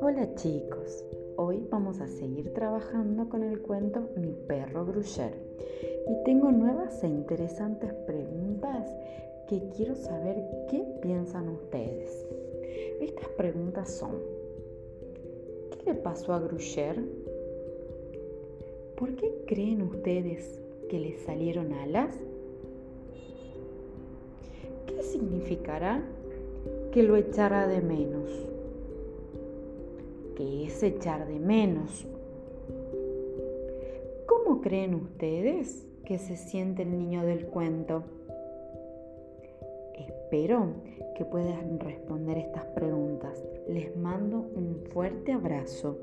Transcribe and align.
Hola 0.00 0.32
chicos, 0.36 1.04
hoy 1.36 1.66
vamos 1.68 2.00
a 2.00 2.06
seguir 2.06 2.54
trabajando 2.54 3.28
con 3.28 3.42
el 3.42 3.60
cuento 3.62 4.10
Mi 4.14 4.32
perro 4.46 4.86
Gruyère 4.86 5.34
y 6.08 6.22
tengo 6.24 6.52
nuevas 6.52 7.02
e 7.02 7.08
interesantes 7.08 7.92
preguntas 8.06 8.94
que 9.48 9.68
quiero 9.76 9.96
saber 9.96 10.36
qué 10.70 10.84
piensan 11.02 11.48
ustedes. 11.48 12.24
Estas 13.00 13.28
preguntas 13.30 13.90
son, 13.90 14.20
¿qué 15.72 15.78
le 15.84 15.94
pasó 15.94 16.32
a 16.32 16.38
Gruyère? 16.38 17.04
¿Por 18.96 19.16
qué 19.16 19.42
creen 19.46 19.82
ustedes 19.82 20.60
que 20.88 21.00
le 21.00 21.18
salieron 21.18 21.72
alas? 21.72 22.16
¿Qué 25.12 25.18
significará 25.18 26.02
que 26.90 27.02
lo 27.02 27.16
echara 27.16 27.66
de 27.66 27.82
menos? 27.82 28.30
¿Qué 30.34 30.64
es 30.64 30.82
echar 30.82 31.28
de 31.28 31.38
menos? 31.38 32.06
¿Cómo 34.24 34.62
creen 34.62 34.94
ustedes 34.94 35.86
que 36.06 36.16
se 36.16 36.38
siente 36.38 36.84
el 36.84 36.96
niño 36.96 37.26
del 37.26 37.44
cuento? 37.44 38.04
Espero 39.98 40.68
que 41.14 41.26
puedan 41.26 41.78
responder 41.78 42.38
estas 42.38 42.64
preguntas. 42.68 43.44
Les 43.68 43.94
mando 43.94 44.38
un 44.38 44.82
fuerte 44.94 45.32
abrazo. 45.32 45.98